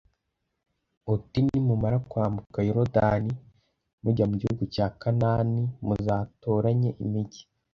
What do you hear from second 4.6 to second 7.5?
cya kanahani muzatoranye imigi